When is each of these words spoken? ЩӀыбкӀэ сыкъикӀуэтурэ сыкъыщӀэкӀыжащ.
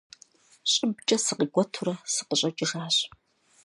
ЩӀыбкӀэ 0.71 1.17
сыкъикӀуэтурэ 1.25 1.93
сыкъыщӀэкӀыжащ. 2.13 2.95